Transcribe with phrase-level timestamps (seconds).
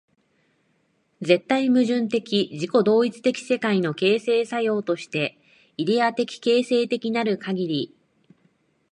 [1.21, 5.37] 絶対矛盾的自己同一的世界の形成作用として、
[5.77, 7.95] イデヤ的形成的なるかぎり、